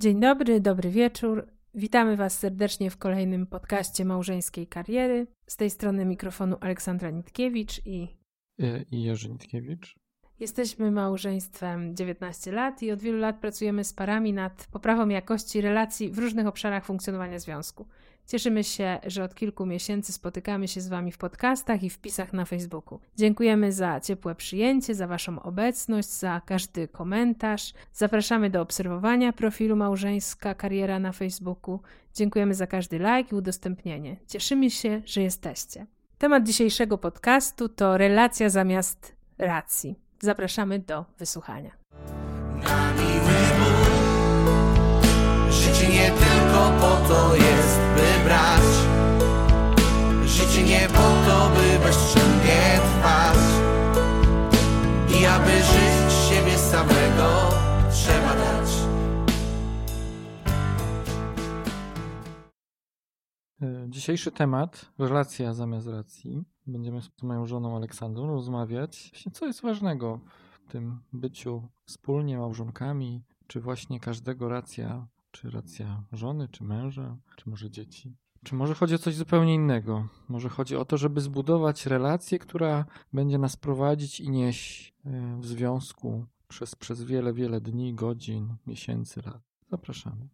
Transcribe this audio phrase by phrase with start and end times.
[0.00, 1.46] Dzień dobry, dobry wieczór.
[1.74, 5.26] Witamy Was serdecznie w kolejnym podcaście małżeńskiej kariery.
[5.46, 8.08] Z tej strony mikrofonu Aleksandra Nitkiewicz i.
[8.90, 9.96] I Jerzy Nitkiewicz.
[10.38, 16.10] Jesteśmy małżeństwem 19 lat i od wielu lat pracujemy z parami nad poprawą jakości relacji
[16.10, 17.86] w różnych obszarach funkcjonowania związku.
[18.30, 22.44] Cieszymy się, że od kilku miesięcy spotykamy się z Wami w podcastach i wpisach na
[22.44, 23.00] Facebooku.
[23.16, 27.72] Dziękujemy za ciepłe przyjęcie, za Waszą obecność, za każdy komentarz.
[27.92, 31.80] Zapraszamy do obserwowania profilu Małżeńska Kariera na Facebooku.
[32.14, 34.16] Dziękujemy za każdy like i udostępnienie.
[34.26, 35.86] Cieszymy się, że jesteście.
[36.18, 39.98] Temat dzisiejszego podcastu to relacja zamiast racji.
[40.20, 41.70] Zapraszamy do wysłuchania.
[42.64, 48.62] Na miły Bóg, życie nie tylko po to jest by brać.
[50.24, 53.38] Życie nie po to, by bezczynnie trwać.
[55.20, 57.50] I aby żyć siebie samego
[57.92, 58.70] trzeba dać.
[63.62, 66.44] E, Dzisiejszy temat, relacja zamiast racji.
[66.66, 70.20] Będziemy z moją żoną Aleksandrą rozmawiać, co jest ważnego
[70.66, 77.50] w tym byciu wspólnie małżonkami, czy właśnie każdego racja czy racja żony, czy męża, czy
[77.50, 78.16] może dzieci?
[78.44, 80.08] Czy może chodzi o coś zupełnie innego?
[80.28, 85.46] Może chodzi o to, żeby zbudować relację, która będzie nas prowadzić i nieść e, w
[85.46, 89.42] związku przez, przez wiele, wiele dni, godzin, miesięcy, lat.
[89.70, 90.28] Zapraszamy.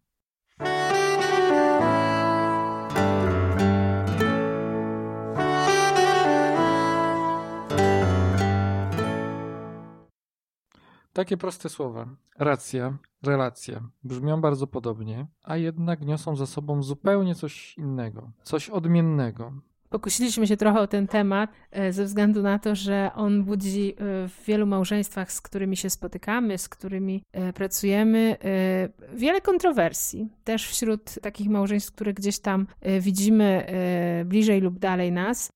[11.17, 12.07] Takie proste słowa.
[12.39, 19.53] Racja, relacja brzmią bardzo podobnie, a jednak niosą za sobą zupełnie coś innego, coś odmiennego.
[19.89, 23.95] Pokusiliśmy się trochę o ten temat e, ze względu na to, że on budzi e,
[24.27, 28.37] w wielu małżeństwach, z którymi się spotykamy, z którymi e, pracujemy,
[29.13, 30.29] wiele kontrowersji.
[30.43, 32.67] Też wśród takich małżeństw, które gdzieś tam
[32.99, 33.65] widzimy
[34.25, 35.49] bliżej lub dalej nas,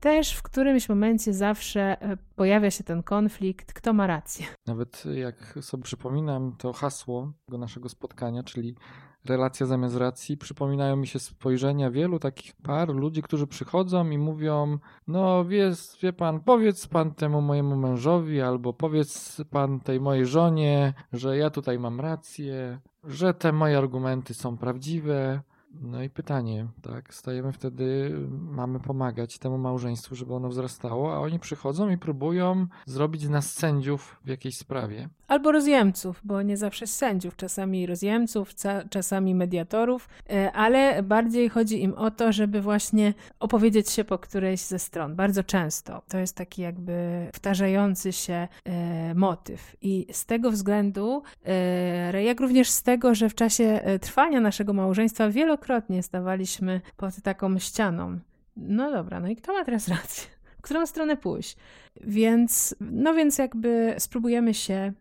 [0.00, 1.96] też w którymś momencie zawsze
[2.36, 4.46] pojawia się ten konflikt, kto ma rację.
[4.66, 8.76] Nawet jak sobie przypominam to hasło naszego spotkania, czyli
[9.24, 14.78] relacja zamiast racji, przypominają mi się spojrzenia wielu takich par, ludzi, którzy przychodzą i mówią:
[15.06, 15.72] No, wie,
[16.16, 21.78] pan, powiedz pan temu mojemu mężowi, albo powiedz pan tej mojej żonie, że ja tutaj
[21.78, 25.40] mam rację, że te moje argumenty są prawdziwe.
[25.80, 27.14] No i pytanie, tak?
[27.14, 33.22] Stajemy wtedy, mamy pomagać temu małżeństwu, żeby ono wzrastało, a oni przychodzą i próbują zrobić
[33.22, 35.08] z nas sędziów w jakiejś sprawie.
[35.28, 38.50] Albo rozjemców, bo nie zawsze sędziów, czasami rozjemców,
[38.90, 44.60] czasami mediatorów, e, ale bardziej chodzi im o to, żeby właśnie opowiedzieć się po którejś
[44.60, 45.16] ze stron.
[45.16, 49.76] Bardzo często to jest taki jakby wtarzający się e, motyw.
[49.82, 55.30] I z tego względu, e, jak również z tego, że w czasie trwania naszego małżeństwa
[55.30, 58.18] wielokrotnie stawaliśmy pod taką ścianą.
[58.56, 60.24] No dobra, no i kto ma teraz rację?
[60.62, 61.56] Którą stronę pójść?
[62.00, 64.92] Więc, no więc jakby spróbujemy się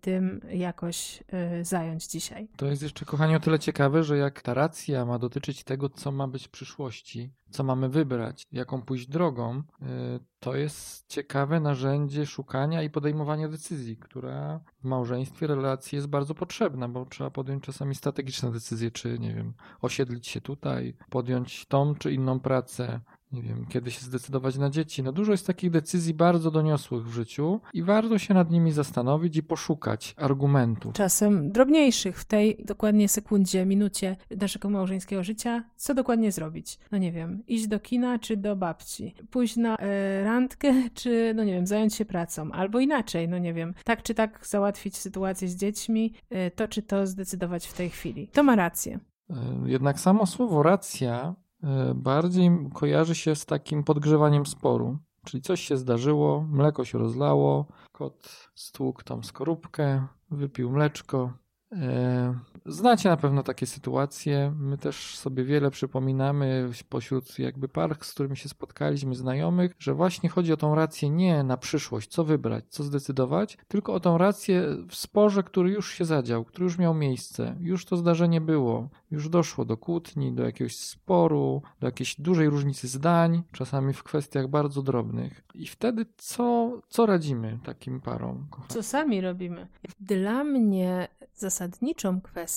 [0.00, 2.48] tym jakoś e, zająć dzisiaj.
[2.56, 6.12] To jest jeszcze, kochani, o tyle ciekawe, że jak ta racja ma dotyczyć tego, co
[6.12, 12.26] ma być w przyszłości, co mamy wybrać, jaką pójść drogą, e, to jest ciekawe narzędzie
[12.26, 17.94] szukania i podejmowania decyzji, która w małżeństwie, relacji jest bardzo potrzebna, bo trzeba podjąć czasami
[17.94, 23.00] strategiczne decyzje, czy, nie wiem, osiedlić się tutaj, podjąć tą czy inną pracę,
[23.32, 25.02] nie wiem, kiedy się zdecydować na dzieci.
[25.02, 29.36] No dużo jest takich decyzji bardzo doniosłych w życiu i warto się nad nimi zastanowić
[29.36, 30.94] i poszukać argumentów.
[30.94, 35.64] Czasem drobniejszych w tej dokładnie sekundzie, minucie naszego małżeńskiego życia.
[35.76, 36.78] Co dokładnie zrobić?
[36.90, 39.14] No nie wiem, iść do kina czy do babci?
[39.30, 42.52] Pójść na e, randkę czy, no nie wiem, zająć się pracą?
[42.52, 46.82] Albo inaczej, no nie wiem, tak czy tak załatwić sytuację z dziećmi, e, to czy
[46.82, 48.28] to zdecydować w tej chwili.
[48.28, 48.98] To ma rację.
[49.30, 49.34] E,
[49.66, 51.34] jednak samo słowo racja
[51.94, 54.98] bardziej kojarzy się z takim podgrzewaniem sporu.
[55.26, 61.30] Czyli coś się zdarzyło, mleko się rozlało, kot stłukł tam skorupkę, wypił mleczko,
[61.72, 62.34] E,
[62.66, 64.54] znacie na pewno takie sytuacje.
[64.58, 70.28] My też sobie wiele przypominamy pośród jakby par, z którymi się spotkaliśmy, znajomych, że właśnie
[70.28, 74.62] chodzi o tą rację nie na przyszłość, co wybrać, co zdecydować, tylko o tą rację
[74.88, 79.28] w sporze, który już się zadział, który już miał miejsce, już to zdarzenie było, już
[79.28, 84.82] doszło do kłótni, do jakiegoś sporu, do jakiejś dużej różnicy zdań, czasami w kwestiach bardzo
[84.82, 85.44] drobnych.
[85.54, 88.46] I wtedy co, co radzimy takim parom?
[88.68, 89.68] Co sami robimy?
[90.00, 92.51] Dla mnie zasadniczą kwestią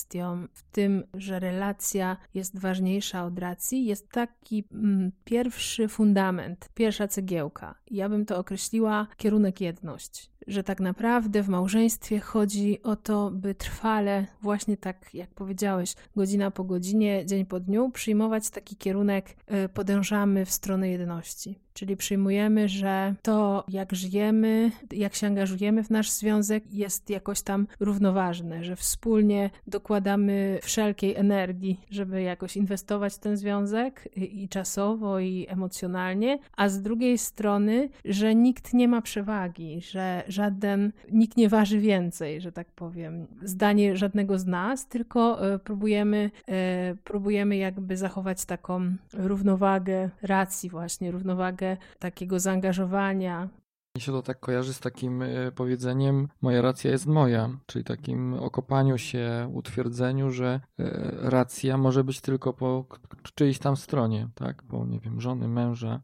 [0.52, 7.74] w tym, że relacja jest ważniejsza od racji, jest taki mm, pierwszy fundament, pierwsza cegiełka.
[7.90, 10.30] Ja bym to określiła kierunek jedność.
[10.46, 16.50] że tak naprawdę w małżeństwie chodzi o to, by trwale, właśnie tak jak powiedziałeś, godzina
[16.50, 21.65] po godzinie, dzień po dniu, przyjmować taki kierunek, y, podążamy w stronę jedności.
[21.76, 27.66] Czyli przyjmujemy, że to, jak żyjemy, jak się angażujemy w nasz związek, jest jakoś tam
[27.80, 35.46] równoważne, że wspólnie dokładamy wszelkiej energii, żeby jakoś inwestować w ten związek i czasowo, i
[35.48, 41.78] emocjonalnie, a z drugiej strony, że nikt nie ma przewagi, że żaden, nikt nie waży
[41.78, 48.44] więcej, że tak powiem, zdanie żadnego z nas, tylko e, próbujemy, e, próbujemy jakby zachować
[48.44, 51.65] taką równowagę racji, właśnie równowagę
[51.98, 53.48] takiego zaangażowania.
[53.96, 58.34] Mi się to tak kojarzy z takim e, powiedzeniem moja racja jest moja, czyli takim
[58.34, 60.84] okopaniu się, utwierdzeniu, że e,
[61.30, 62.84] racja może być tylko po
[63.34, 64.62] czyjejś tam stronie, tak?
[64.62, 66.00] Po, nie wiem, żony, męża,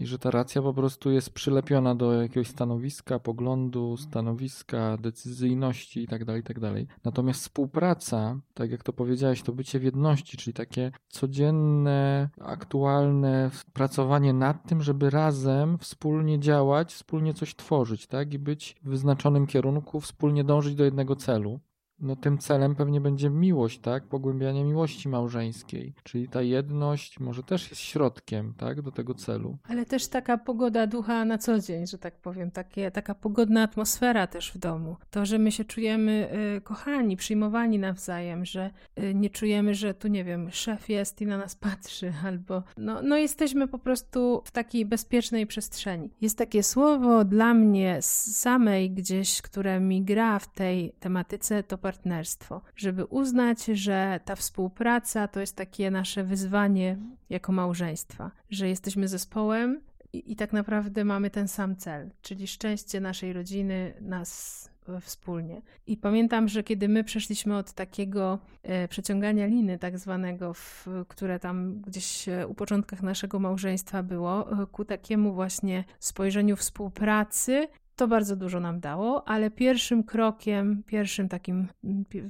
[0.00, 6.26] i że ta racja po prostu jest przylepiona do jakiegoś stanowiska, poglądu, stanowiska, decyzyjności itd.,
[6.26, 6.74] tak itd.
[6.74, 13.50] Tak Natomiast współpraca, tak jak to powiedziałeś, to bycie w jedności, czyli takie codzienne, aktualne
[13.72, 18.34] pracowanie nad tym, żeby razem wspólnie działać, wspólnie coś tworzyć, tak?
[18.34, 21.60] I być w wyznaczonym kierunku, wspólnie dążyć do jednego celu
[22.00, 24.04] no tym celem pewnie będzie miłość, tak?
[24.04, 25.94] Pogłębianie miłości małżeńskiej.
[26.02, 28.82] Czyli ta jedność może też jest środkiem, tak?
[28.82, 29.58] Do tego celu.
[29.68, 32.50] Ale też taka pogoda ducha na co dzień, że tak powiem.
[32.50, 34.96] Takie, taka pogodna atmosfera też w domu.
[35.10, 40.08] To, że my się czujemy y, kochani, przyjmowani nawzajem, że y, nie czujemy, że tu,
[40.08, 44.50] nie wiem, szef jest i na nas patrzy, albo no, no jesteśmy po prostu w
[44.50, 46.10] takiej bezpiecznej przestrzeni.
[46.20, 52.60] Jest takie słowo dla mnie samej gdzieś, które mi gra w tej tematyce, to partnerstwo,
[52.76, 56.96] żeby uznać, że ta współpraca to jest takie nasze wyzwanie
[57.30, 59.80] jako małżeństwa, że jesteśmy zespołem
[60.12, 65.62] i, i tak naprawdę mamy ten sam cel, czyli szczęście naszej rodziny, nas wspólnie.
[65.86, 71.38] I pamiętam, że kiedy my przeszliśmy od takiego e, przeciągania liny, tak zwanego, w, które
[71.38, 78.36] tam gdzieś u początkach naszego małżeństwa było, e, ku takiemu właśnie spojrzeniu współpracy to bardzo
[78.36, 81.68] dużo nam dało, ale pierwszym krokiem, pierwszym takim,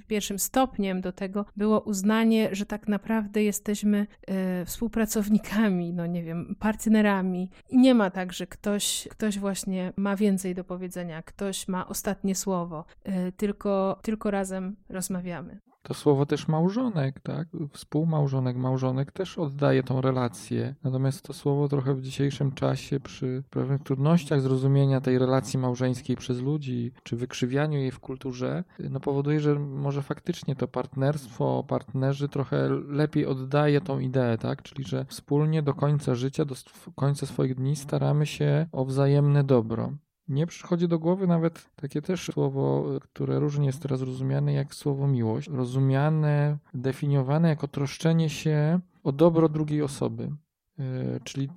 [0.07, 6.57] pierwszym stopniem do tego było uznanie, że tak naprawdę jesteśmy e, współpracownikami, no nie wiem,
[6.59, 7.51] partnerami.
[7.73, 12.85] Nie ma tak, że ktoś, ktoś właśnie ma więcej do powiedzenia, ktoś ma ostatnie słowo,
[13.05, 15.61] e, tylko, tylko razem rozmawiamy.
[15.87, 17.49] To słowo też małżonek, tak?
[17.73, 20.75] Współmałżonek, małżonek też oddaje tą relację.
[20.85, 26.41] Natomiast to słowo trochę w dzisiejszym czasie przy pewnych trudnościach zrozumienia tej relacji małżeńskiej przez
[26.41, 32.69] ludzi, czy wykrzywianiu jej w kulturze, no powoduje, że może faktycznie to partnerstwo, partnerzy trochę
[32.89, 34.63] lepiej oddaje tą ideę, tak?
[34.63, 36.55] Czyli, że wspólnie do końca życia, do
[36.95, 39.93] końca swoich dni staramy się o wzajemne dobro.
[40.29, 45.07] Nie przychodzi do głowy nawet takie też słowo, które różnie jest teraz rozumiane jak słowo
[45.07, 45.49] miłość.
[45.49, 50.31] Rozumiane, definiowane jako troszczenie się o dobro drugiej osoby,
[50.79, 50.85] e,
[51.25, 51.49] czyli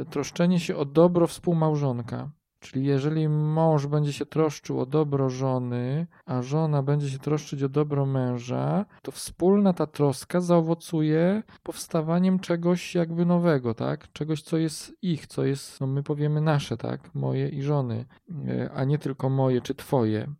[0.00, 2.30] e, troszczenie się o dobro współmałżonka.
[2.60, 7.68] Czyli jeżeli mąż będzie się troszczył o dobro żony, a żona będzie się troszczyć o
[7.68, 14.12] dobro męża, to wspólna ta troska zaowocuje powstawaniem czegoś jakby nowego, tak?
[14.12, 17.14] Czegoś, co jest ich, co jest, no my powiemy nasze, tak?
[17.14, 18.04] Moje i żony,
[18.48, 20.34] e, a nie tylko moje czy twoje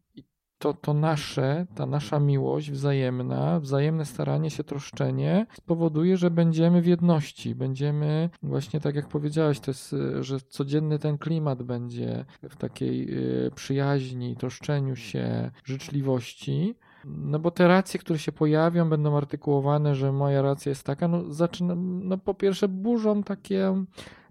[0.59, 6.87] to, to nasze, ta nasza miłość wzajemna, wzajemne staranie się, troszczenie spowoduje, że będziemy w
[6.87, 13.19] jedności, będziemy właśnie tak jak powiedziałeś, to jest, że codzienny ten klimat będzie w takiej
[13.47, 16.75] y, przyjaźni, troszczeniu się, życzliwości.
[17.05, 21.33] No bo te racje, które się pojawią, będą artykułowane, że moja racja jest taka, no
[21.33, 23.85] zaczyna, no po pierwsze burzą takie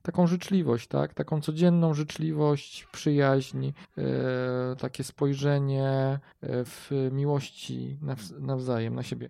[0.07, 1.13] taką życzliwość, tak?
[1.13, 4.03] Taką codzienną życzliwość, przyjaźń, e,
[4.79, 6.19] takie spojrzenie e,
[6.65, 7.99] w miłości
[8.39, 9.29] nawzajem na siebie.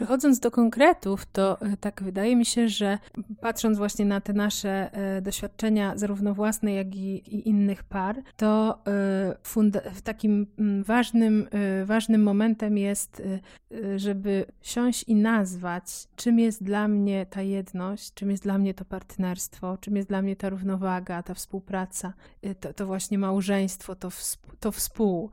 [0.00, 2.98] Przechodząc do konkretów, to e, tak wydaje mi się, że
[3.40, 8.78] patrząc właśnie na te nasze e, doświadczenia, zarówno własne, jak i, i innych par, to
[8.86, 11.48] e, takim mm, ważnym,
[11.84, 13.22] ważnym momentem jest,
[13.96, 18.84] żeby siąść i nazwać, czym jest dla mnie ta jedność, czym jest dla mnie to
[18.84, 22.12] partnerstwo, czym jest dla mnie ta równowaga, ta współpraca,
[22.60, 24.08] to, to właśnie małżeństwo, to,
[24.60, 25.30] to współ.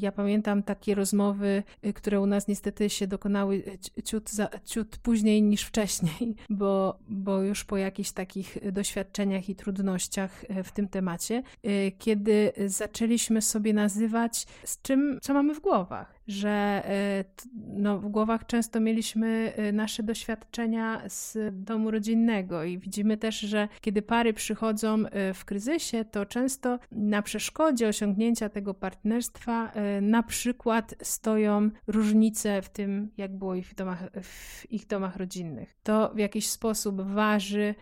[0.00, 1.62] Ja pamiętam takie rozmowy,
[1.94, 3.62] które u nas niestety się dokonały
[4.06, 10.44] ciut, za, ciut później niż wcześniej, bo, bo już po jakichś takich doświadczeniach i trudnościach
[10.48, 16.15] e, w tym temacie, e, kiedy zaczęliśmy sobie nazywać z czym, co mamy w głowach
[16.28, 23.16] że e, no, w głowach często mieliśmy e, nasze doświadczenia z domu rodzinnego i widzimy
[23.16, 29.72] też, że kiedy pary przychodzą e, w kryzysie, to często na przeszkodzie osiągnięcia tego partnerstwa
[30.02, 35.76] na przykład stoją różnice w tym, jak było ich w, domach, w ich domach rodzinnych.
[35.82, 37.74] To w jakiś sposób waży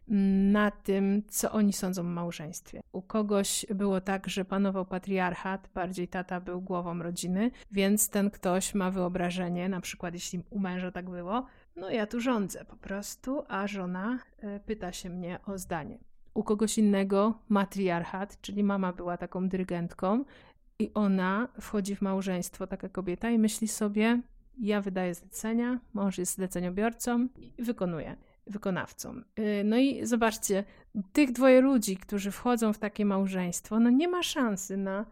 [0.52, 2.82] na tym, co oni sądzą o małżeństwie.
[2.92, 8.74] U kogoś było tak, że panował patriarchat, bardziej tata był głową rodziny, więc ten ktoś
[8.74, 13.44] ma wyobrażenie, na przykład jeśli u męża tak było, no ja tu rządzę po prostu,
[13.48, 15.98] a żona e, pyta się mnie o zdanie.
[16.34, 20.24] U kogoś innego matriarchat, czyli mama była taką dyrygentką
[20.78, 24.22] i ona wchodzi w małżeństwo, taka kobieta, i myśli sobie,
[24.58, 29.14] ja wydaję zlecenia, mąż jest zleceniobiorcą i wykonuje wykonawcą.
[29.38, 30.64] Y, no i zobaczcie,
[31.12, 35.06] tych dwoje ludzi, którzy wchodzą w takie małżeństwo, no nie ma szansy na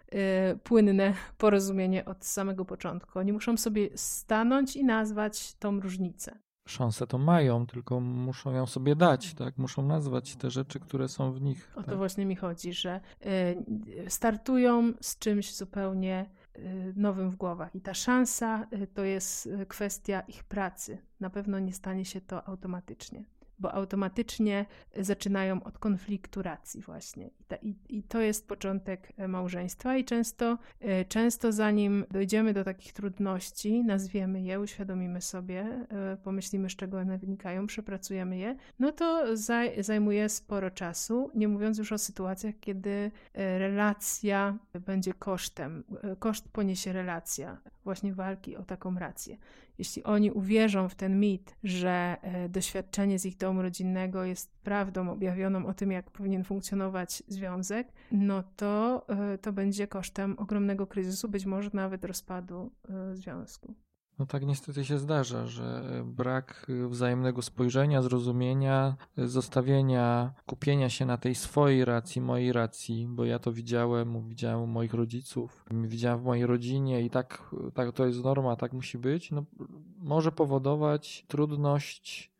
[0.52, 3.18] y, płynne porozumienie od samego początku.
[3.18, 6.38] Oni muszą sobie stanąć i nazwać tą różnicę.
[6.68, 9.58] Szansę to mają, tylko muszą ją sobie dać, tak?
[9.58, 11.72] Muszą nazwać te rzeczy, które są w nich.
[11.74, 11.96] O to tak?
[11.96, 16.30] właśnie mi chodzi, że y, startują z czymś zupełnie
[16.96, 17.74] nowym w głowach.
[17.74, 20.98] I ta szansa y, to jest y, kwestia ich pracy.
[21.20, 23.24] Na pewno nie stanie się to automatycznie
[23.62, 24.66] bo automatycznie
[24.96, 27.26] zaczynają od konfliktu racji właśnie.
[27.26, 32.52] I, ta, i, I, to jest początek e, małżeństwa i często, e, często zanim dojdziemy
[32.52, 38.56] do takich trudności, nazwiemy je, uświadomimy sobie, e, pomyślimy z czego one wynikają, przepracujemy je,
[38.78, 45.84] no to zaj, zajmuje sporo czasu, nie mówiąc już o sytuacjach, kiedy relacja będzie kosztem,
[46.18, 49.36] koszt poniesie relacja właśnie walki o taką rację.
[49.78, 55.10] Jeśli oni uwierzą w ten mit, że e, doświadczenie z ich domu rodzinnego jest prawdą
[55.10, 61.28] objawioną o tym, jak powinien funkcjonować związek, no to e, to będzie kosztem ogromnego kryzysu,
[61.28, 63.74] być może nawet rozpadu e, związku.
[64.22, 71.34] No tak niestety się zdarza, że brak wzajemnego spojrzenia, zrozumienia, zostawienia, kupienia się na tej
[71.34, 77.02] swojej racji, mojej racji, bo ja to widziałem, widziałem moich rodziców, widziałem w mojej rodzinie
[77.02, 79.44] i tak, tak to jest norma, tak musi być, no,
[79.98, 82.32] może powodować trudność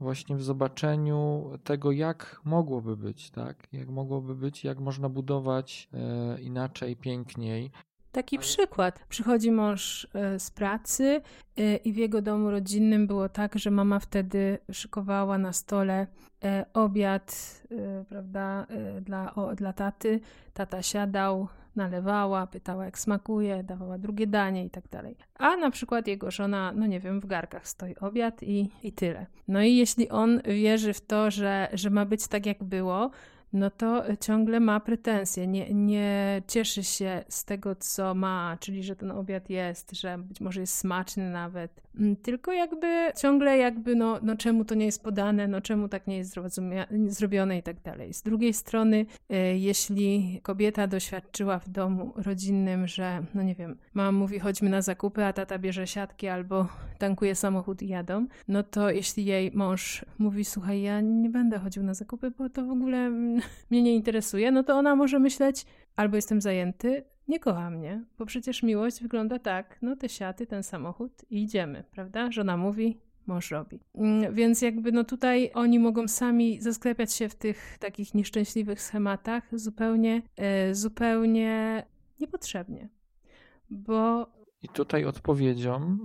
[0.00, 3.68] właśnie w zobaczeniu tego, jak mogłoby być, tak?
[3.72, 7.70] Jak mogłoby być, jak można budować e, inaczej, piękniej.
[8.12, 9.00] Taki przykład.
[9.08, 11.20] Przychodzi mąż e, z pracy
[11.56, 16.06] e, i w jego domu rodzinnym było tak, że mama wtedy szykowała na stole
[16.44, 17.58] e, obiad,
[18.08, 18.66] prawda,
[19.00, 20.20] dla, dla taty.
[20.54, 25.16] Tata siadał, nalewała, pytała jak smakuje, dawała drugie danie i tak dalej.
[25.34, 29.26] A na przykład jego żona, no nie wiem, w garkach stoi obiad i, i tyle.
[29.48, 33.10] No i jeśli on wierzy w to, że, że ma być tak jak było,
[33.52, 38.96] no to ciągle ma pretensje, nie, nie cieszy się z tego, co ma, czyli że
[38.96, 41.82] ten obiad jest, że być może jest smaczny nawet,
[42.22, 46.16] tylko jakby ciągle jakby, no, no czemu to nie jest podane, no czemu tak nie
[46.16, 46.36] jest
[47.08, 48.14] zrobione i tak dalej.
[48.14, 54.18] Z drugiej strony, y, jeśli kobieta doświadczyła w domu rodzinnym, że, no nie wiem, mama
[54.18, 58.90] mówi chodźmy na zakupy, a tata bierze siatki albo tankuje samochód i jadą, no to
[58.90, 62.98] jeśli jej mąż mówi, słuchaj, ja nie będę chodził na zakupy, bo to w ogóle
[62.98, 63.40] mm,
[63.70, 68.26] mnie nie interesuje, no to ona może myśleć, albo jestem zajęty, nie kocha mnie, bo
[68.26, 72.32] przecież miłość wygląda tak, no te siaty, ten samochód i idziemy, prawda?
[72.32, 73.80] Żona mówi, mąż robi.
[73.94, 79.44] Mm, więc jakby no tutaj oni mogą sami zasklepiać się w tych takich nieszczęśliwych schematach
[79.52, 81.82] zupełnie, e, zupełnie
[82.20, 82.88] niepotrzebnie.
[83.70, 84.26] Bo
[84.62, 85.98] i tutaj odpowiedzią,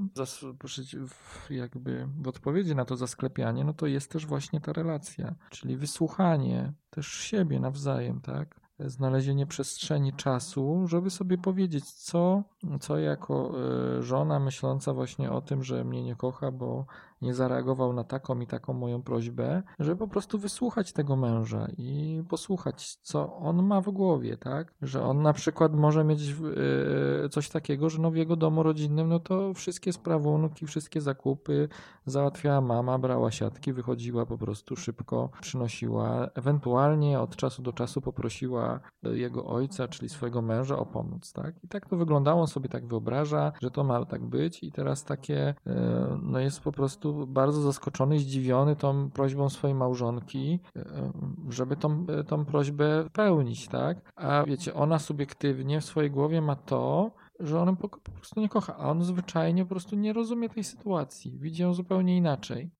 [1.50, 6.74] jakby w odpowiedzi na to zasklepianie, no to jest też właśnie ta relacja, czyli wysłuchanie
[6.90, 8.63] też siebie nawzajem, tak?
[8.80, 12.44] Znalezienie przestrzeni czasu, żeby sobie powiedzieć, co,
[12.80, 13.52] co jako
[14.00, 16.86] e, żona myśląca właśnie o tym, że mnie nie kocha, bo
[17.22, 22.24] nie zareagował na taką i taką moją prośbę, żeby po prostu wysłuchać tego męża i
[22.30, 24.74] posłuchać, co on ma w głowie, tak?
[24.82, 29.10] Że on na przykład może mieć yy, coś takiego, że no w jego domu rodzinnym,
[29.10, 31.70] no to wszystkie sprawunki, wszystkie zakupy
[32.06, 38.80] załatwiała mama, brała siatki, wychodziła po prostu szybko, przynosiła, ewentualnie od czasu do czasu poprosiła
[39.04, 41.64] jego ojca, czyli swojego męża o pomoc, tak?
[41.64, 45.04] I tak to wyglądało, on sobie tak wyobraża, że to ma tak być i teraz
[45.04, 45.74] takie, yy,
[46.22, 51.12] no jest po prostu bardzo zaskoczony, zdziwiony tą prośbą swojej małżonki, e,
[51.50, 54.14] żeby tą, e, tą prośbę pełnić, tak?
[54.16, 58.50] A wiecie, ona subiektywnie w swojej głowie ma to, że on po, po prostu nie
[58.50, 62.72] kocha, a on zwyczajnie po prostu nie rozumie tej sytuacji, widzi ją zupełnie inaczej.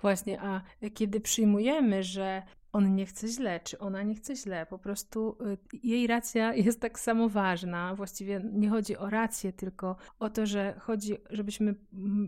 [0.00, 0.60] Właśnie, a
[0.94, 4.66] kiedy przyjmujemy, że on nie chce źle, czy ona nie chce źle.
[4.66, 5.36] Po prostu
[5.72, 7.94] y, jej racja jest tak samo ważna.
[7.94, 11.74] Właściwie nie chodzi o rację, tylko o to, że chodzi, żebyśmy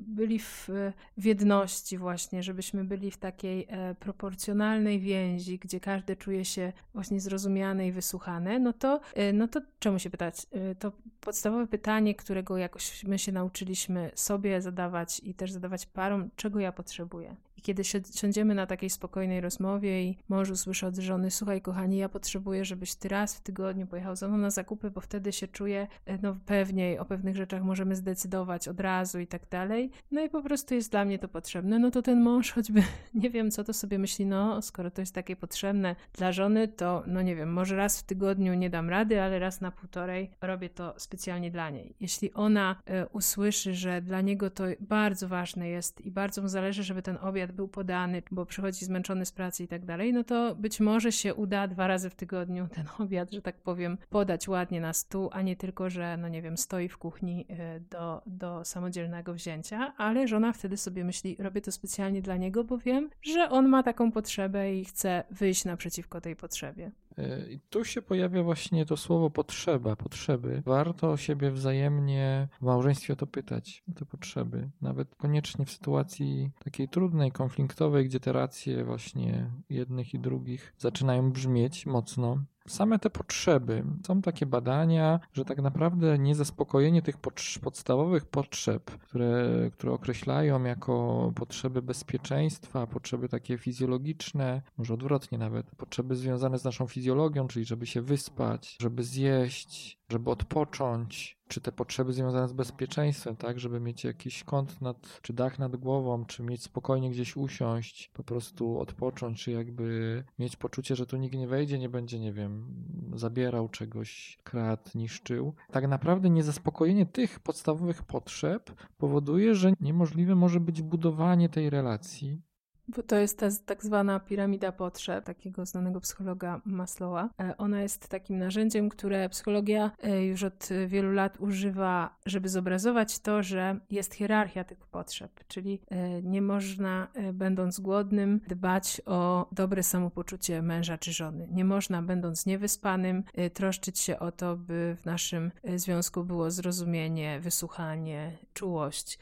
[0.07, 0.69] byli w,
[1.17, 7.21] w jedności właśnie, żebyśmy byli w takiej e, proporcjonalnej więzi, gdzie każdy czuje się właśnie
[7.21, 10.47] zrozumiane i wysłuchane, no to, e, no to czemu się pytać?
[10.53, 16.31] E, to podstawowe pytanie, którego jakoś my się nauczyliśmy sobie zadawać i też zadawać parom,
[16.37, 17.37] czego ja potrzebuję.
[17.63, 17.83] I kiedy
[18.15, 22.95] siądziemy na takiej spokojnej rozmowie i mąż usłyszy od żony, słuchaj kochani, ja potrzebuję, żebyś
[22.95, 26.37] ty raz w tygodniu pojechał ze mną na zakupy, bo wtedy się czuję e, no
[26.47, 29.91] pewniej, o pewnych rzeczach możemy zdecydować od razu i tak dalej.
[30.11, 31.79] No i po prostu jest dla mnie to potrzebne.
[31.79, 32.83] No to ten mąż choćby,
[33.15, 37.03] nie wiem co to sobie myśli, no skoro to jest takie potrzebne dla żony, to
[37.07, 40.69] no nie wiem, może raz w tygodniu nie dam rady, ale raz na półtorej robię
[40.69, 41.97] to specjalnie dla niej.
[42.01, 46.83] Jeśli ona y, usłyszy, że dla niego to bardzo ważne jest i bardzo mu zależy,
[46.83, 47.19] żeby ten
[47.53, 51.35] był podany, bo przychodzi zmęczony z pracy i tak dalej, no to być może się
[51.35, 55.43] uda dwa razy w tygodniu ten obiad, że tak powiem, podać ładnie na stół, a
[55.43, 60.29] nie tylko, że, no nie wiem, stoi w kuchni y, do, do samodzielnego wzięcia, ale
[60.29, 64.13] żona wtedy sobie myśli, robię to specjalnie dla niego, bo wiem, że on ma taką
[64.13, 66.91] potrzebę i chce wyjść naprzeciwko tej potrzebie.
[67.19, 70.63] E, I tu się pojawia właśnie to słowo potrzeba, potrzeby.
[70.67, 74.71] Warto siebie wzajemnie w małżeństwie o to pytać, o te potrzeby.
[74.81, 81.33] Nawet koniecznie w sytuacji takiej trudnej, konfliktowej, gdzie te racje właśnie jednych i drugich zaczynają
[81.33, 83.85] brzmieć mocno, same te potrzeby.
[84.07, 87.17] Są takie badania, że tak naprawdę niezaspokojenie tych
[87.63, 96.17] podstawowych potrzeb, które, które określają jako potrzeby bezpieczeństwa, potrzeby takie fizjologiczne, może odwrotnie nawet, potrzeby
[96.17, 102.13] związane z naszą fizjologią, czyli żeby się wyspać, żeby zjeść, żeby odpocząć, czy te potrzeby
[102.13, 106.63] związane z bezpieczeństwem, tak, żeby mieć jakiś kąt nad, czy dach nad głową, czy mieć
[106.63, 111.79] spokojnie gdzieś usiąść, po prostu odpocząć, czy jakby mieć poczucie, że tu nikt nie wejdzie,
[111.79, 112.67] nie będzie, nie wiem,
[113.15, 115.55] zabierał czegoś, kradł, niszczył.
[115.71, 122.43] Tak naprawdę niezaspokojenie tych podstawowych potrzeb powoduje, że niemożliwe może być budowanie tej relacji,
[122.89, 127.31] bo to jest ta tak zwana piramida potrzeb takiego znanego psychologa Maslowa.
[127.41, 133.19] E, ona jest takim narzędziem, które psychologia e, już od wielu lat używa, żeby zobrazować
[133.19, 139.83] to, że jest hierarchia tych potrzeb, czyli e, nie można, będąc głodnym, dbać o dobre
[139.83, 141.49] samopoczucie męża czy żony.
[141.51, 148.39] Nie można, będąc niewyspanym, troszczyć się o to, by w naszym związku było zrozumienie, wysłuchanie,
[148.55, 149.19] czułość,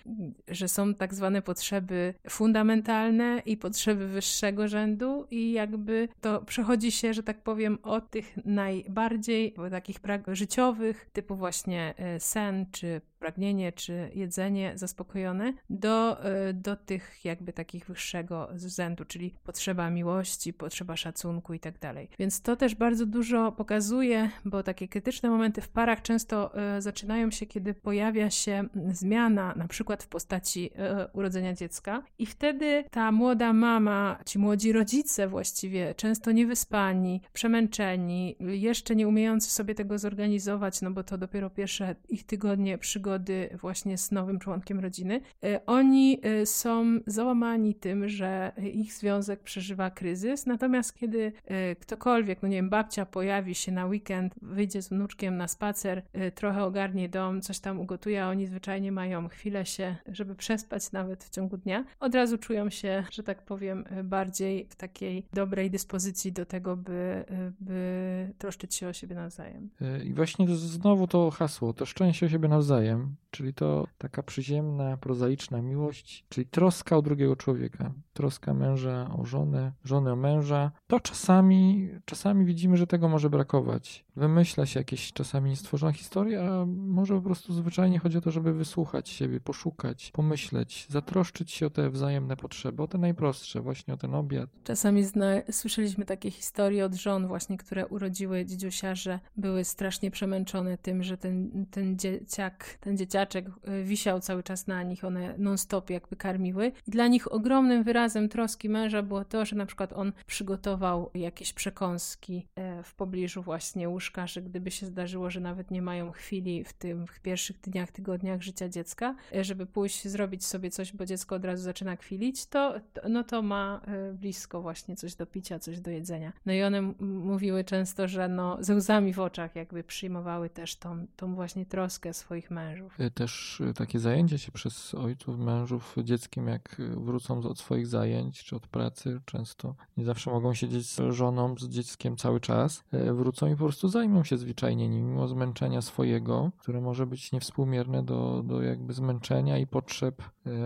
[0.49, 7.15] że są tak zwane potrzeby fundamentalne i potrzeby wyższego rzędu i jakby to przechodzi się,
[7.15, 10.01] że tak powiem, od tych najbardziej takich
[10.37, 17.53] życiowych, typu właśnie e, sen czy pragnienie czy jedzenie zaspokojone do, e, do tych jakby
[17.53, 22.09] takich wyższego rzędu, czyli potrzeba miłości, potrzeba szacunku i tak dalej.
[22.19, 27.31] Więc to też bardzo dużo pokazuje, bo takie krytyczne momenty w parach często e, zaczynają
[27.31, 33.13] się, kiedy pojawia się zmiana, na przykład w postaci e, urodzenia dziecka i wtedy ta
[33.13, 40.83] młoda mama, ci młodzi rodzice właściwie, często niewyspani, przemęczeni, jeszcze nie umiejący sobie tego zorganizować,
[40.83, 45.67] no bo to dopiero pierwsze ich tygodnie przygody przygody właśnie z nowym członkiem rodziny, e,
[45.67, 52.49] oni e, są załamani tym, że ich związek przeżywa kryzys, natomiast kiedy e, ktokolwiek, no
[52.49, 56.03] nie wiem, babcia pojawi się na weekend, wyjdzie z wnuczkiem na spacer,
[56.35, 61.25] trochę ogarnie dom, coś tam ugotuje, a oni zwyczajnie mają chwilę się, żeby przespać nawet
[61.25, 66.33] w ciągu dnia, od razu czują się, że tak powiem, bardziej w takiej dobrej dyspozycji
[66.33, 67.25] do tego, by,
[67.61, 69.71] by troszczyć się o siebie nawzajem.
[70.05, 73.00] I właśnie znowu to hasło, to szczęście o siebie nawzajem
[73.31, 79.73] czyli to taka przyziemna, prozaiczna miłość, czyli troska o drugiego człowieka, troska męża o żonę,
[79.85, 84.05] żony o męża, to czasami, czasami widzimy, że tego może brakować.
[84.17, 88.53] Wymyśla się jakieś czasami niestworzona historia, a może po prostu zwyczajnie chodzi o to, żeby
[88.53, 93.97] wysłuchać siebie, poszukać, pomyśleć, zatroszczyć się o te wzajemne potrzeby, o te najprostsze, właśnie o
[93.97, 94.51] ten obiad.
[94.65, 100.79] Czasami zna- słyszeliśmy takie historie od żon właśnie, które urodziły dzidziusia, że były strasznie przemęczone
[100.79, 105.91] tym, że ten, ten dzieciak, ten dzieciaczek y, wisiał cały czas na nich, one non-stop
[105.91, 110.13] jakby karmiły i dla nich ogromnym wyrazem troski męża było to, że na przykład on
[110.27, 115.83] przygotował jakieś przekąski e, w pobliżu właśnie łóżka, że gdyby się zdarzyło, że nawet nie
[115.83, 120.93] mają chwili w tych pierwszych dniach, tygodniach życia dziecka, e, żeby pójść zrobić sobie coś,
[120.93, 122.75] bo dziecko od razu zaczyna kwilić, to
[123.09, 126.33] no to ma e, blisko właśnie coś do picia, coś do jedzenia.
[126.47, 131.07] No i one mówiły często, że no ze łzami w oczach jakby przyjmowały też tą,
[131.17, 132.80] tą właśnie troskę swoich mężów.
[132.83, 133.01] Mężów.
[133.01, 138.45] Y, też y, takie zajęcie się przez ojców, mężów dzieckiem, jak wrócą od swoich zajęć
[138.45, 143.47] czy od pracy, często nie zawsze mogą siedzieć z żoną, z dzieckiem cały czas, wrócą
[143.47, 148.43] i po prostu zajmą się zwyczajnie nim, mimo zmęczenia swojego, które może być niewspółmierne do,
[148.43, 150.23] do jakby zmęczenia i potrzeb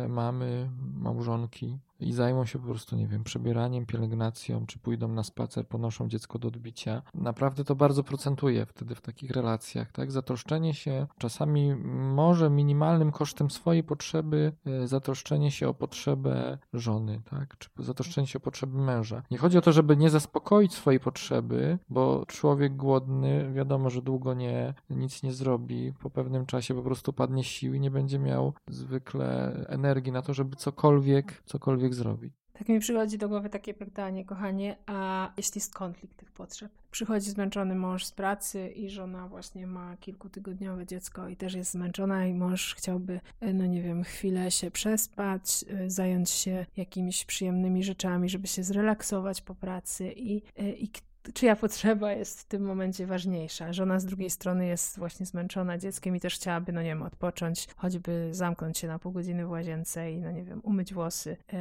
[0.09, 5.68] mamy, małżonki i zajmą się po prostu, nie wiem, przebieraniem, pielęgnacją, czy pójdą na spacer,
[5.68, 7.02] ponoszą dziecko do odbicia.
[7.14, 10.12] Naprawdę to bardzo procentuje wtedy w takich relacjach, tak?
[10.12, 11.74] Zatroszczenie się czasami
[12.14, 17.59] może minimalnym kosztem swojej potrzeby, e, zatroszczenie się o potrzebę żony, tak?
[17.59, 19.22] Czy zatroszczenie się o potrzeby męża.
[19.30, 24.35] Nie chodzi o to, żeby nie zaspokoić swojej potrzeby, bo człowiek głodny, wiadomo, że długo
[24.35, 28.52] nie, nic nie zrobi, po pewnym czasie po prostu padnie sił i nie będzie miał
[28.68, 32.35] zwykle energii na to, żeby cokolwiek, cokolwiek zrobić.
[32.59, 36.73] Tak mi przychodzi do głowy takie pytanie, kochanie, a jeśli jest konflikt tych potrzeb?
[36.90, 42.27] Przychodzi zmęczony mąż z pracy i żona właśnie ma kilkutygodniowe dziecko i też jest zmęczona
[42.27, 47.85] i mąż chciałby, e, no nie wiem, chwilę się przespać, e, zająć się jakimiś przyjemnymi
[47.85, 50.88] rzeczami, żeby się zrelaksować po pracy i, e, i
[51.32, 53.72] czyja potrzeba jest w tym momencie ważniejsza.
[53.72, 57.68] Żona z drugiej strony jest właśnie zmęczona dzieckiem i też chciałaby, no nie wiem, odpocząć,
[57.76, 61.58] choćby zamknąć się na pół godziny w łazience i, no nie wiem, umyć włosy, yy,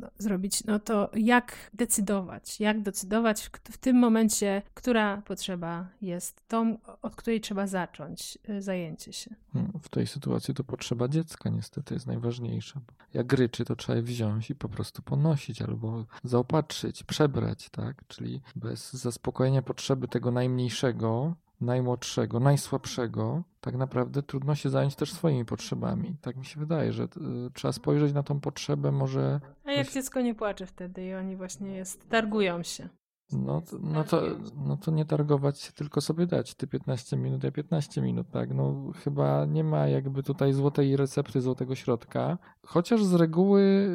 [0.00, 2.60] no, zrobić, no to jak decydować?
[2.60, 8.62] Jak decydować w, w, tym momencie, która potrzeba jest tą, od której trzeba zacząć yy,
[8.62, 9.34] zajęcie się?
[9.52, 12.80] Hmm, w tej sytuacji to potrzeba dziecka niestety jest najważniejsza.
[13.14, 18.06] Jak ryczy, to trzeba je wziąć i po prostu ponosić albo zaopatrzyć, przebrać, tak?
[18.08, 25.44] Czyli bez zaspokojenia potrzeby tego najmniejszego, najmłodszego, najsłabszego, tak naprawdę trudno się zająć też swoimi
[25.44, 26.16] potrzebami.
[26.20, 27.08] Tak mi się wydaje, że y,
[27.54, 29.40] trzeba spojrzeć na tą potrzebę może...
[29.64, 32.88] A jak dziecko nie płacze wtedy i oni właśnie jest, targują się.
[33.32, 34.22] No, no, to,
[34.66, 36.54] no to nie targować się, tylko sobie dać.
[36.54, 38.54] Ty 15 minut, ja 15 minut, tak?
[38.54, 42.38] No chyba nie ma jakby tutaj złotej recepty, złotego środka.
[42.66, 43.90] Chociaż z reguły...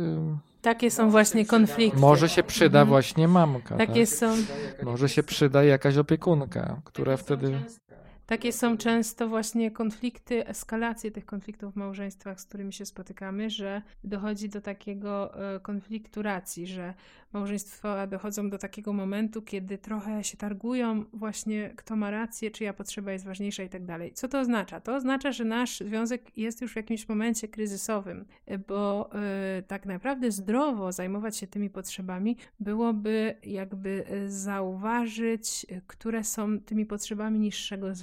[0.61, 1.99] Takie są właśnie konflikty.
[1.99, 2.87] Może się przyda mhm.
[2.87, 3.77] właśnie mamka.
[3.77, 4.15] Takie tak?
[4.15, 4.35] są.
[4.83, 7.59] Może się przyda jakaś opiekunka, która wtedy...
[8.27, 13.81] Takie są często właśnie konflikty, eskalacje tych konfliktów w małżeństwach, z którymi się spotykamy, że
[14.03, 16.93] dochodzi do takiego e, konfliktu racji, że
[17.33, 23.11] małżeństwa dochodzą do takiego momentu, kiedy trochę się targują właśnie kto ma rację, czyja potrzeba
[23.11, 24.13] jest ważniejsza i tak dalej.
[24.13, 24.81] Co to oznacza?
[24.81, 28.25] To oznacza, że nasz związek jest już w jakimś momencie kryzysowym,
[28.67, 36.85] bo yy, tak naprawdę zdrowo zajmować się tymi potrzebami byłoby jakby zauważyć, które są tymi
[36.85, 37.95] potrzebami niższego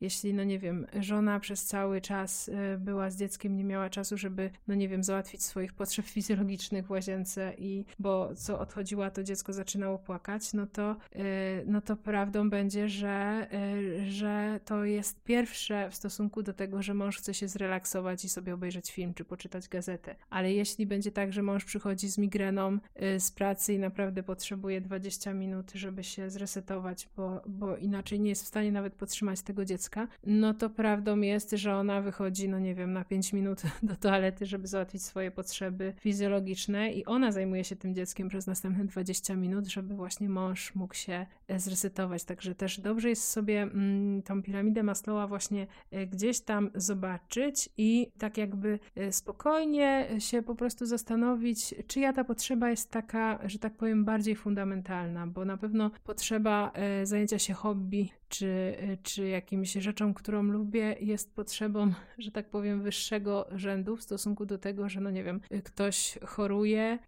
[0.00, 4.16] Jeśli, no nie wiem, żona przez cały czas y, była z dzieckiem, nie miała czasu,
[4.16, 9.22] żeby, no nie wiem, załatwić swoich potrzeb fizjologicznych w łazience i bo co odchodziła, to
[9.22, 11.18] dziecko zaczynało płakać, no to, y,
[11.66, 16.94] no to prawdą będzie, że, y, że to jest pierwsze w stosunku do tego, że
[16.94, 20.16] mąż chce się zrelaksować i sobie obejrzeć film czy poczytać gazetę.
[20.30, 22.78] Ale jeśli będzie tak, że mąż przychodzi z migreną
[23.18, 28.44] z pracy i naprawdę potrzebuje 20 minut, żeby się zresetować, bo, bo inaczej nie jest
[28.44, 32.74] w stanie nawet podtrzymać tego dziecka, no to prawdą jest, że ona wychodzi, no nie
[32.74, 37.76] wiem, na 5 minut do toalety, żeby załatwić swoje potrzeby fizjologiczne i ona zajmuje się
[37.76, 42.24] tym dzieckiem przez następne 20 minut, żeby właśnie mąż mógł się e, zresetować.
[42.24, 48.10] Także też dobrze jest sobie mm, tą piramidę Maslowa właśnie e, gdzieś tam zobaczyć i
[48.18, 53.76] tak jakby e, spokojnie się po prostu zastanowić, czyja ta potrzeba jest taka, że tak
[53.76, 56.72] powiem, bardziej fundamentalna, bo na pewno potrzeba
[57.04, 63.48] zajęcia się hobby czy, czy jakimś rzeczą, którą lubię, jest potrzebą, że tak powiem, wyższego
[63.52, 66.98] rzędu w stosunku do tego, że no nie wiem, ktoś choruje,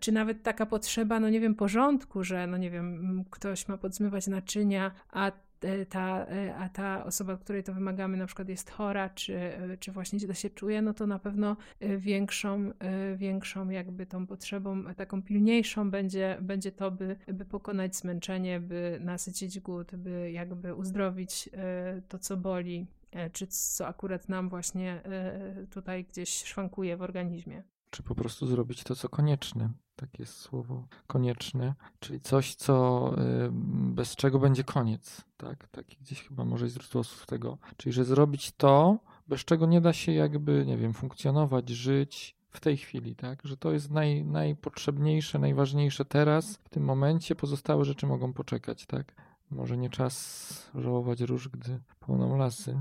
[0.00, 4.26] czy nawet taka potrzeba, no nie wiem, porządku, że no nie wiem, ktoś ma podzmywać
[4.26, 5.32] naczynia, a
[5.88, 9.92] ta, e, a ta osoba, której to wymagamy, na przykład jest chora, czy, e, czy
[9.92, 11.56] właśnie źle się czuje, no to na pewno
[11.98, 12.70] większą,
[13.16, 19.60] większą jakby tą potrzebą, taką pilniejszą będzie, będzie to, by, by pokonać zmęczenie, by nasycić
[19.60, 21.48] głód, by jakby uzdrowić
[22.08, 22.86] to, co boli,
[23.32, 25.02] czy co akurat nam właśnie
[25.70, 27.62] tutaj gdzieś szwankuje w organizmie.
[27.90, 33.48] Czy po prostu zrobić to, co konieczne takie słowo konieczne, czyli coś, co y,
[33.94, 35.68] bez czego będzie koniec, tak?
[35.68, 37.58] Taki gdzieś chyba może źródło z tego.
[37.76, 42.60] Czyli, że zrobić to, bez czego nie da się jakby, nie wiem, funkcjonować, żyć w
[42.60, 43.40] tej chwili, tak?
[43.44, 49.14] Że to jest naj, najpotrzebniejsze, najważniejsze teraz, w tym momencie, pozostałe rzeczy mogą poczekać, tak?
[49.50, 52.78] Może nie czas żałować róż, gdy płoną lasy,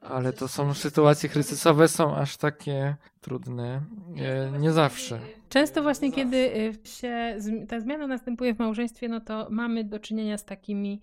[0.00, 3.82] ale to są sytuacje kryzysowe, są aż takie trudne.
[4.16, 5.18] E, nie zawsze.
[5.48, 10.38] Często właśnie, kiedy y, się ta zmiana następuje w małżeństwie, no to mamy do czynienia
[10.38, 11.00] z takimi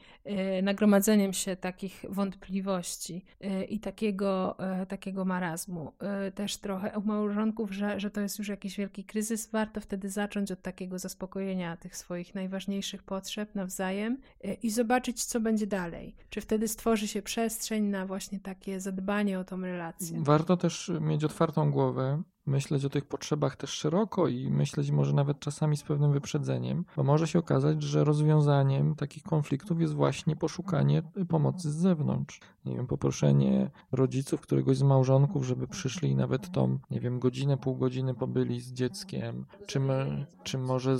[0.59, 3.25] y, nagromadzeniem się takich wątpliwości
[3.69, 4.57] i takiego,
[4.87, 5.91] takiego marazmu.
[6.35, 9.49] Też trochę u małżonków, że, że to jest już jakiś wielki kryzys.
[9.51, 14.17] Warto wtedy zacząć od takiego zaspokojenia tych swoich najważniejszych potrzeb nawzajem
[14.63, 16.15] i zobaczyć, co będzie dalej.
[16.29, 20.19] Czy wtedy stworzy się przestrzeń na właśnie takie zadbanie o tą relację.
[20.23, 22.10] Warto też mieć otwartą głowę
[22.45, 27.03] myśleć o tych potrzebach też szeroko i myśleć może nawet czasami z pewnym wyprzedzeniem, bo
[27.03, 32.39] może się okazać, że rozwiązaniem takich konfliktów jest właśnie poszukanie pomocy z zewnątrz.
[32.65, 37.57] Nie wiem, poproszenie rodziców, któregoś z małżonków, żeby przyszli i nawet tą, nie wiem, godzinę,
[37.57, 40.97] pół godziny pobyli z dzieckiem, czy, my, czy może.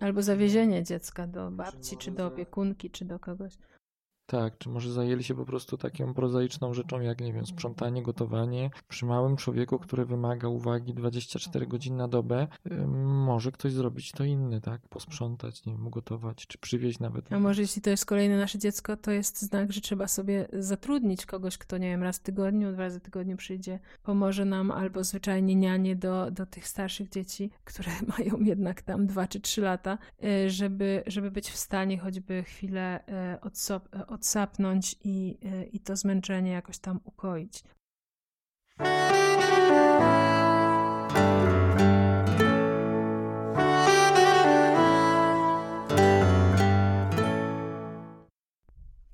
[0.00, 3.58] Albo zawiezienie dziecka do babci, czy do opiekunki, czy do kogoś.
[4.26, 8.70] Tak, czy może zajęli się po prostu taką prozaiczną rzeczą, jak nie wiem, sprzątanie, gotowanie.
[8.88, 12.46] Przy małym człowieku, który wymaga uwagi 24 godziny na dobę,
[13.04, 14.88] może ktoś zrobić to inny, tak?
[14.88, 17.32] Posprzątać, nie wiem, ugotować, czy przywieźć nawet.
[17.32, 21.26] A może jeśli to jest kolejne nasze dziecko, to jest znak, że trzeba sobie zatrudnić
[21.26, 25.04] kogoś, kto, nie wiem, raz w tygodniu, dwa razy w tygodniu przyjdzie, pomoże nam, albo
[25.04, 29.98] zwyczajnie nianie do, do tych starszych dzieci, które mają jednak tam dwa czy trzy lata,
[30.24, 35.96] y, żeby, żeby być w stanie choćby chwilę y, odsop- odsapnąć i, e, i to
[35.96, 37.64] zmęczenie jakoś tam ukoić.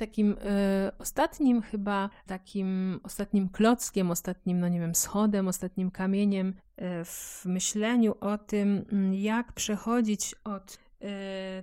[0.01, 0.37] takim y,
[0.99, 8.15] ostatnim chyba, takim ostatnim klockiem, ostatnim, no nie wiem, schodem, ostatnim kamieniem y, w myśleniu
[8.21, 10.79] o tym, jak przechodzić od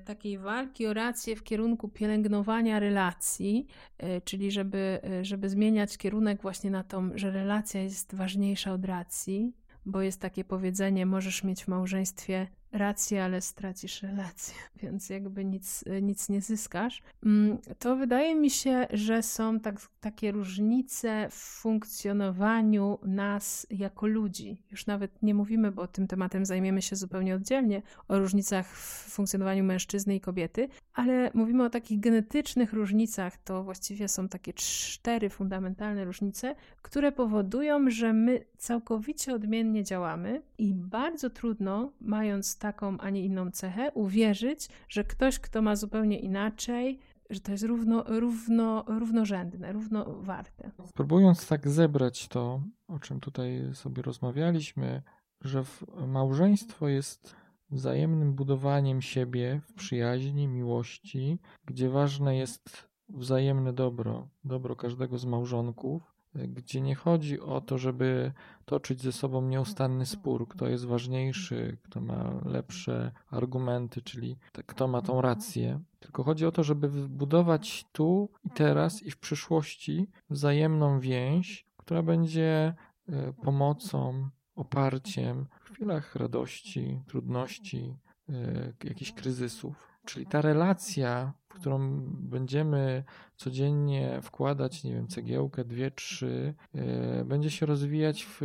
[0.06, 6.42] takiej walki o rację w kierunku pielęgnowania relacji, e, czyli żeby, e, żeby zmieniać kierunek
[6.42, 9.54] właśnie na tą, że relacja jest ważniejsza od racji,
[9.86, 12.48] bo jest takie powiedzenie, możesz mieć w małżeństwie
[12.78, 17.04] rację, ale stracisz relację, więc jakby nic, nic nie zyskasz.
[17.26, 24.64] Mm, to wydaje mi się, że są tak, takie różnice w funkcjonowaniu nas jako ludzi.
[24.72, 29.64] Już nawet nie mówimy, bo tym tematem zajmiemy się zupełnie oddzielnie, o różnicach w funkcjonowaniu
[29.64, 33.38] mężczyzny i kobiety, ale mówimy o takich genetycznych różnicach.
[33.38, 40.74] To właściwie są takie cztery fundamentalne różnice, które powodują, że my całkowicie odmiennie działamy i
[40.74, 47.00] bardzo trudno, mając taką, a nie inną cechę, uwierzyć, że ktoś, kto ma zupełnie inaczej,
[47.30, 50.72] że to jest równo, równo, równorzędne, równowarte.
[50.94, 55.02] Próbując tak zebrać to, o czym tutaj sobie rozmawialiśmy,
[55.42, 55.64] że
[56.08, 57.36] małżeństwo jest
[57.72, 66.17] wzajemnym budowaniem siebie w przyjaźni, miłości, gdzie ważne jest wzajemne dobro, dobro każdego z małżonków,
[66.48, 68.32] gdzie nie chodzi o to, żeby
[68.66, 75.02] toczyć ze sobą nieustanny spór, kto jest ważniejszy, kto ma lepsze argumenty, czyli kto ma
[75.02, 81.00] tą rację, tylko chodzi o to, żeby budować tu i teraz i w przyszłości wzajemną
[81.00, 82.74] więź, która będzie
[83.10, 87.98] e, pomocą, oparciem w chwilach radości, trudności,
[88.30, 89.88] e, jakichś kryzysów.
[90.08, 93.04] Czyli ta relacja, w którą będziemy
[93.36, 98.42] codziennie wkładać, nie wiem, cegiełkę, dwie, trzy, e, będzie się rozwijać, w,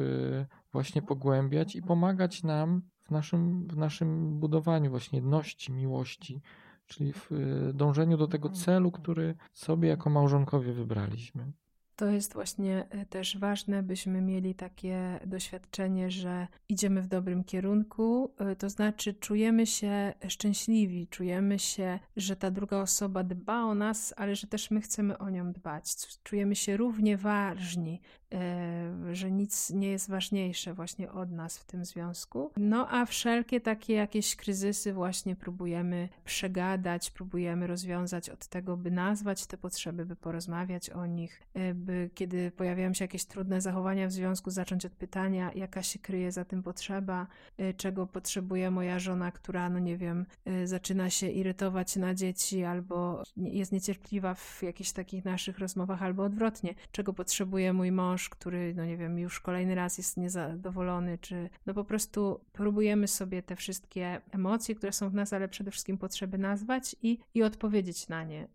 [0.73, 6.41] właśnie pogłębiać i pomagać nam w naszym, w naszym budowaniu właśnie jedności, miłości,
[6.87, 7.31] czyli w
[7.75, 11.53] dążeniu do tego celu, który sobie jako małżonkowie wybraliśmy.
[12.03, 18.35] To jest właśnie e, też ważne, byśmy mieli takie doświadczenie, że idziemy w dobrym kierunku,
[18.39, 24.15] e, to znaczy czujemy się szczęśliwi, czujemy się, że ta druga osoba dba o nas,
[24.17, 25.95] ale że też my chcemy o nią dbać.
[26.23, 28.01] Czujemy się równie ważni,
[28.33, 32.51] e, że nic nie jest ważniejsze właśnie od nas w tym związku.
[32.57, 39.47] No a wszelkie takie jakieś kryzysy właśnie próbujemy przegadać, próbujemy rozwiązać od tego, by nazwać
[39.47, 41.43] te potrzeby, by porozmawiać o nich,
[41.75, 46.33] by kiedy pojawiają się jakieś trudne zachowania w związku, zacząć od pytania, jaka się kryje
[46.33, 47.27] za tym potrzeba,
[47.61, 52.65] y, czego potrzebuje moja żona, która, no nie wiem, y, zaczyna się irytować na dzieci
[52.65, 58.75] albo jest niecierpliwa w jakichś takich naszych rozmowach, albo odwrotnie, czego potrzebuje mój mąż, który,
[58.75, 63.57] no nie wiem, już kolejny raz jest niezadowolony, czy no po prostu próbujemy sobie te
[63.57, 68.25] wszystkie emocje, które są w nas, ale przede wszystkim potrzeby nazwać i, i odpowiedzieć na
[68.25, 68.49] nie,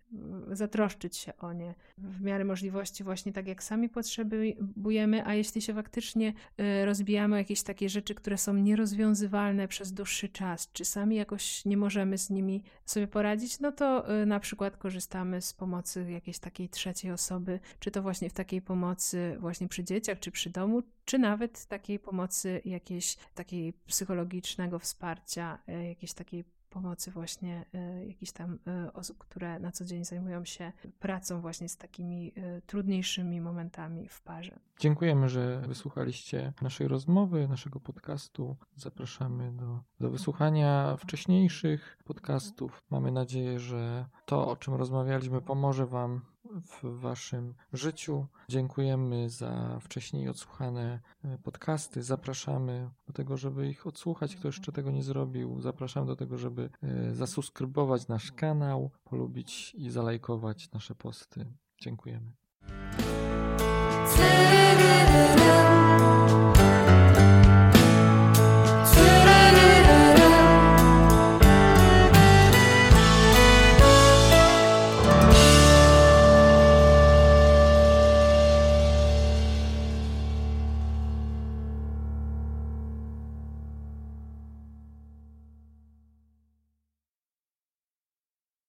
[0.52, 5.62] zatroszczyć się o nie w miarę możliwości właśnie właśnie tak, jak sami potrzebujemy, a jeśli
[5.62, 10.86] się faktycznie y, rozbijamy o jakieś takie rzeczy, które są nierozwiązywalne przez dłuższy czas, czy
[10.86, 15.54] sami jakoś nie możemy z nimi sobie poradzić, no to y, na przykład korzystamy z
[15.54, 20.32] pomocy jakiejś takiej trzeciej osoby, czy to właśnie w takiej pomocy właśnie przy dzieciach, czy
[20.32, 27.66] przy domu, czy nawet takiej pomocy jakiejś takiej psychologicznego wsparcia, y, jakiejś takiej pomocy właśnie
[27.76, 32.34] y, jakichś tam y, osób, które na co dzień zajmują się pracą właśnie z takimi
[32.38, 34.60] y, trudniejszymi momentami w parze.
[34.80, 38.58] Dziękujemy, że wysłuchaliście naszej rozmowy, naszego podcastu.
[38.76, 42.84] Zapraszamy do, do wysłuchania wcześniejszych podcastów.
[42.90, 46.22] Mamy nadzieję, że to, o czym rozmawialiśmy, pomoże Wam
[46.62, 48.28] w Waszym życiu.
[48.50, 52.04] Dziękujemy za wcześniej odsłuchane e, podcasty.
[52.04, 55.62] Zapraszamy do tego, żeby ich odsłuchać, kto jeszcze tego nie zrobił.
[55.62, 61.46] Zapraszam do tego, żeby e, zasubskrybować nasz kanał, polubić i zalajkować nasze posty.
[61.82, 62.32] Dziękujemy.